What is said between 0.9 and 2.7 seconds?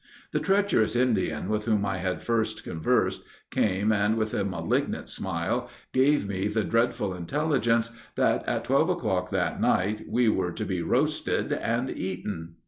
Indian with whom I had first